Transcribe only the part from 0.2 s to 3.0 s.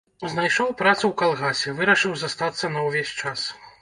Знайшоў працу ў калгасе, вырашыў застацца на